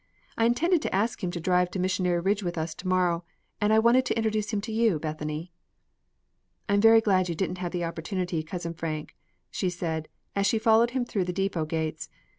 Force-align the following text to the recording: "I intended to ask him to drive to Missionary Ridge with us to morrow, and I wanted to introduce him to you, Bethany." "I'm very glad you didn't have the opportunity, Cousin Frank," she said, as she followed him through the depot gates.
"I 0.35 0.45
intended 0.45 0.81
to 0.81 0.95
ask 0.95 1.23
him 1.23 1.29
to 1.29 1.39
drive 1.39 1.69
to 1.69 1.79
Missionary 1.79 2.19
Ridge 2.19 2.41
with 2.41 2.57
us 2.57 2.73
to 2.73 2.87
morrow, 2.87 3.23
and 3.61 3.71
I 3.71 3.77
wanted 3.77 4.03
to 4.07 4.17
introduce 4.17 4.49
him 4.51 4.59
to 4.61 4.71
you, 4.71 4.97
Bethany." 4.99 5.53
"I'm 6.67 6.81
very 6.81 7.01
glad 7.01 7.29
you 7.29 7.35
didn't 7.35 7.59
have 7.59 7.71
the 7.71 7.85
opportunity, 7.85 8.41
Cousin 8.41 8.73
Frank," 8.73 9.15
she 9.51 9.69
said, 9.69 10.07
as 10.35 10.47
she 10.47 10.57
followed 10.57 10.89
him 10.97 11.05
through 11.05 11.25
the 11.25 11.33
depot 11.33 11.65
gates. 11.65 12.09